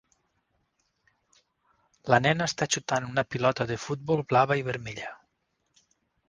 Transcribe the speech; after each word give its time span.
La 2.13 2.19
nena 2.27 2.47
està 2.53 2.67
xutant 2.77 3.05
una 3.09 3.25
pilota 3.35 3.69
de 3.73 3.79
futbol 3.85 4.25
blava 4.33 4.59
i 4.63 4.67
vermella. 4.71 5.13